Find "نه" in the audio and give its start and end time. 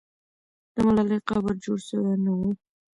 2.25-2.31